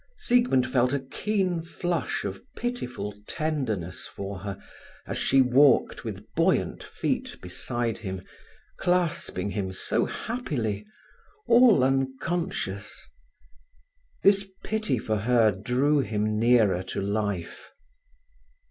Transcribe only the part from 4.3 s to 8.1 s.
her as she walked with buoyant feet beside